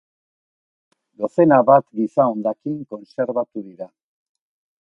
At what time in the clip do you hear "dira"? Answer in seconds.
3.71-3.93